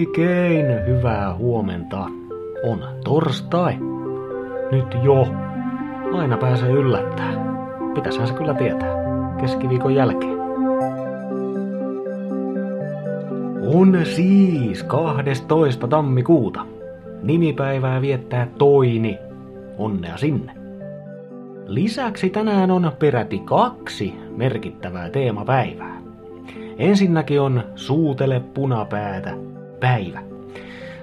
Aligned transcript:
Oikein 0.00 0.66
hyvää 0.86 1.34
huomenta. 1.34 2.06
On 2.64 2.84
torstai. 3.04 3.74
Nyt 4.72 4.86
jo. 5.02 5.28
Aina 6.12 6.36
pääsee 6.36 6.70
yllättää. 6.70 7.32
Pitäishän 7.94 8.28
se 8.28 8.34
kyllä 8.34 8.54
tietää. 8.54 8.94
Keskiviikon 9.40 9.94
jälkeen. 9.94 10.40
On 13.74 13.98
siis 14.04 14.82
12. 14.82 15.88
tammikuuta. 15.88 16.66
Nimipäivää 17.22 18.00
viettää 18.00 18.48
Toini. 18.58 19.18
Onnea 19.78 20.16
sinne. 20.16 20.52
Lisäksi 21.66 22.30
tänään 22.30 22.70
on 22.70 22.92
peräti 22.98 23.38
kaksi 23.38 24.14
merkittävää 24.36 25.10
teemapäivää. 25.10 26.02
Ensinnäkin 26.78 27.40
on 27.40 27.62
Suutele 27.74 28.40
punapäätä 28.54 29.49
päivä. 29.80 30.22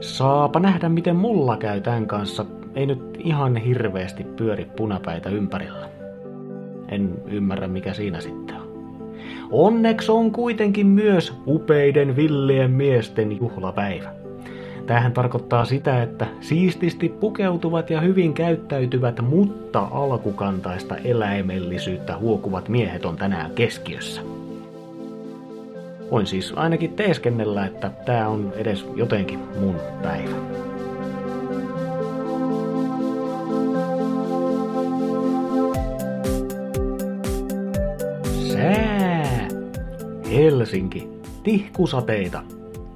Saapa 0.00 0.60
nähdä, 0.60 0.88
miten 0.88 1.16
mulla 1.16 1.56
käy 1.56 1.80
tämän 1.80 2.06
kanssa. 2.06 2.46
Ei 2.74 2.86
nyt 2.86 3.16
ihan 3.18 3.56
hirveästi 3.56 4.24
pyöri 4.24 4.64
punapäitä 4.76 5.30
ympärillä. 5.30 5.88
En 6.88 7.22
ymmärrä, 7.26 7.68
mikä 7.68 7.92
siinä 7.94 8.20
sitten 8.20 8.56
on. 8.56 8.64
Onneksi 9.50 10.12
on 10.12 10.30
kuitenkin 10.30 10.86
myös 10.86 11.34
upeiden 11.46 12.16
villien 12.16 12.70
miesten 12.70 13.38
juhlapäivä. 13.38 14.08
Tähän 14.86 15.12
tarkoittaa 15.12 15.64
sitä, 15.64 16.02
että 16.02 16.26
siististi 16.40 17.08
pukeutuvat 17.08 17.90
ja 17.90 18.00
hyvin 18.00 18.34
käyttäytyvät, 18.34 19.20
mutta 19.22 19.88
alkukantaista 19.90 20.96
eläimellisyyttä 20.96 22.16
huokuvat 22.16 22.68
miehet 22.68 23.04
on 23.04 23.16
tänään 23.16 23.50
keskiössä. 23.50 24.33
Voin 26.10 26.26
siis 26.26 26.52
ainakin 26.56 26.92
teeskennellä, 26.92 27.66
että 27.66 27.90
tämä 28.04 28.28
on 28.28 28.52
edes 28.56 28.86
jotenkin 28.96 29.38
mun 29.60 29.76
päivä. 30.02 30.36
Sää. 38.52 39.48
Helsinki. 40.30 41.08
Tihkusateita. 41.42 42.42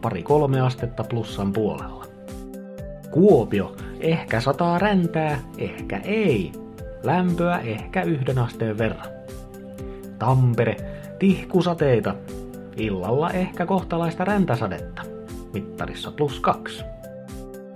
Pari 0.01 0.23
kolme 0.23 0.61
astetta 0.61 1.05
plussan 1.05 1.53
puolella. 1.53 2.07
Kuopio. 3.11 3.77
Ehkä 4.01 4.41
sataa 4.41 4.79
räntää, 4.79 5.39
ehkä 5.59 6.01
ei. 6.05 6.53
Lämpöä 7.03 7.59
ehkä 7.59 8.03
yhden 8.03 8.39
asteen 8.39 8.79
verran. 8.79 9.09
Tampere. 10.19 10.77
Tihkusateita. 11.19 12.15
Illalla 12.79 13.31
ehkä 13.31 13.67
kohtalaista 13.67 14.25
räntäsadetta. 14.25 15.03
Mittarissa 15.53 16.11
plus 16.11 16.41
kaksi. 16.41 16.85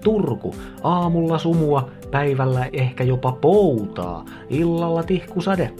Turku. 0.05 0.55
Aamulla 0.83 1.39
sumua, 1.39 1.91
päivällä 2.11 2.67
ehkä 2.73 3.05
jopa 3.05 3.33
poutaa. 3.33 4.25
Illalla 4.51 5.03
tihkusade. 5.03 5.73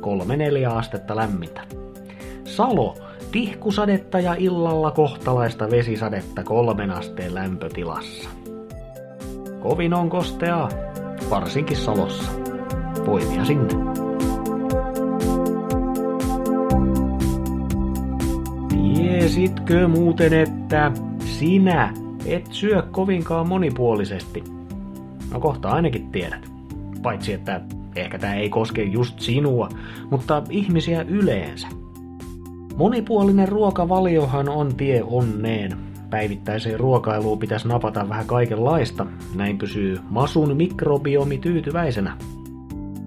Kolme 0.00 0.36
neljä 0.36 0.70
astetta 0.70 1.16
lämmintä. 1.16 1.60
Salo. 2.44 2.96
Tihkusadetta 3.32 4.20
ja 4.20 4.34
illalla 4.38 4.90
kohtalaista 4.90 5.70
vesisadetta 5.70 6.44
kolmen 6.44 6.90
asteen 6.90 7.34
lämpötilassa. 7.34 8.30
Kovin 9.60 9.94
on 9.94 10.10
kosteaa, 10.10 10.68
varsinkin 11.30 11.76
Salossa. 11.76 12.32
Voimia 13.06 13.44
sinne. 13.44 13.89
Tiesitkö 19.34 19.88
muuten, 19.88 20.32
että 20.32 20.92
sinä 21.24 21.94
et 22.26 22.46
syö 22.50 22.82
kovinkaan 22.90 23.48
monipuolisesti? 23.48 24.44
No 25.32 25.40
kohta 25.40 25.68
ainakin 25.68 26.10
tiedät. 26.10 26.48
Paitsi 27.02 27.32
että 27.32 27.60
ehkä 27.96 28.18
tämä 28.18 28.34
ei 28.34 28.48
koske 28.48 28.82
just 28.82 29.20
sinua, 29.20 29.68
mutta 30.10 30.42
ihmisiä 30.50 31.02
yleensä. 31.02 31.68
Monipuolinen 32.76 33.48
ruokavaliohan 33.48 34.48
on 34.48 34.74
tie 34.74 35.02
onneen. 35.02 35.76
Päivittäiseen 36.10 36.80
ruokailuun 36.80 37.38
pitäisi 37.38 37.68
napata 37.68 38.08
vähän 38.08 38.26
kaikenlaista, 38.26 39.06
näin 39.34 39.58
pysyy 39.58 39.98
masun 40.08 40.56
mikrobiomi 40.56 41.38
tyytyväisenä. 41.38 42.16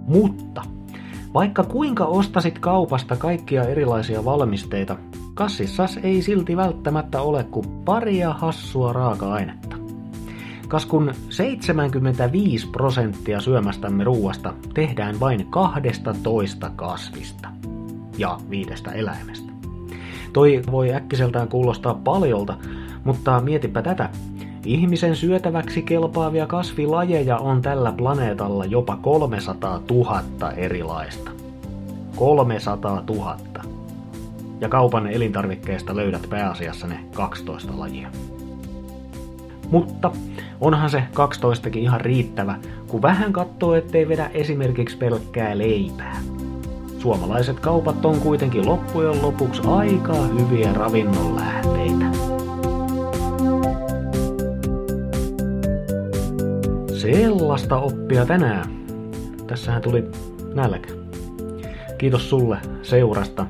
Mutta 0.07 0.61
vaikka 1.33 1.63
kuinka 1.63 2.05
ostasit 2.05 2.59
kaupasta 2.59 3.15
kaikkia 3.15 3.63
erilaisia 3.63 4.25
valmisteita, 4.25 4.97
kassissas 5.33 5.99
ei 6.03 6.21
silti 6.21 6.57
välttämättä 6.57 7.21
ole 7.21 7.43
kuin 7.43 7.69
paria 7.85 8.33
hassua 8.33 8.93
raaka-ainetta. 8.93 9.75
Kas 10.67 10.85
kun 10.85 11.13
75 11.29 12.67
prosenttia 12.67 13.39
syömästämme 13.39 14.03
ruuasta 14.03 14.53
tehdään 14.73 15.19
vain 15.19 15.47
12 15.49 16.71
kasvista 16.75 17.49
ja 18.17 18.37
viidestä 18.49 18.91
eläimestä. 18.91 19.51
Toi 20.33 20.61
voi 20.71 20.93
äkkiseltään 20.93 21.47
kuulostaa 21.47 21.93
paljolta, 21.93 22.57
mutta 23.03 23.39
mietipä 23.41 23.81
tätä. 23.81 24.09
Ihmisen 24.65 25.15
syötäväksi 25.15 25.81
kelpaavia 25.81 26.47
kasvilajeja 26.47 27.37
on 27.37 27.61
tällä 27.61 27.91
planeetalla 27.91 28.65
jopa 28.65 28.97
300 29.01 29.81
000 29.89 30.51
erilaista. 30.51 31.31
300 32.15 33.03
000. 33.09 33.72
Ja 34.63 34.69
kaupan 34.69 35.07
elintarvikkeista 35.07 35.95
löydät 35.95 36.27
pääasiassa 36.29 36.87
ne 36.87 36.99
12 37.15 37.79
lajia. 37.79 38.07
Mutta 39.71 40.11
onhan 40.61 40.89
se 40.89 41.03
12 41.13 41.69
ihan 41.75 42.01
riittävä, 42.01 42.55
kun 42.87 43.01
vähän 43.01 43.33
katsoo, 43.33 43.75
ettei 43.75 44.07
vedä 44.07 44.29
esimerkiksi 44.33 44.97
pelkkää 44.97 45.57
leipää. 45.57 46.17
Suomalaiset 46.99 47.59
kaupat 47.59 48.05
on 48.05 48.19
kuitenkin 48.19 48.65
loppujen 48.65 49.21
lopuksi 49.21 49.61
aika 49.67 50.13
hyviä 50.13 50.73
ravinnonlähteitä. 50.73 52.05
Sellaista 56.97 57.77
oppia 57.77 58.25
tänään. 58.25 58.65
Tässähän 59.47 59.81
tuli 59.81 60.03
nälkä. 60.53 60.93
Kiitos 61.97 62.29
sulle 62.29 62.57
seurasta. 62.81 63.45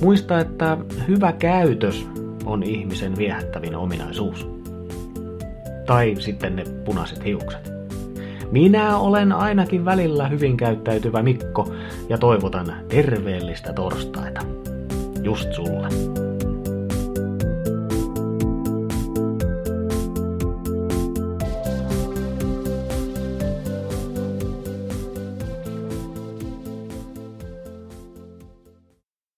Muista, 0.00 0.38
että 0.38 0.76
hyvä 1.08 1.32
käytös 1.32 2.06
on 2.44 2.62
ihmisen 2.62 3.16
viehättävin 3.16 3.76
ominaisuus. 3.76 4.48
Tai 5.86 6.16
sitten 6.18 6.56
ne 6.56 6.64
punaiset 6.84 7.24
hiukset. 7.24 7.72
Minä 8.50 8.98
olen 8.98 9.32
ainakin 9.32 9.84
välillä 9.84 10.28
hyvin 10.28 10.56
käyttäytyvä 10.56 11.22
Mikko 11.22 11.72
ja 12.08 12.18
toivotan 12.18 12.74
terveellistä 12.88 13.72
torstaita. 13.72 14.40
Just 15.22 15.52
sulle. 15.52 16.19